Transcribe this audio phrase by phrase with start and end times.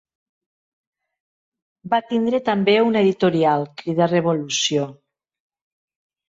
[1.93, 4.89] Va tindre també una editorial, crida Revolució.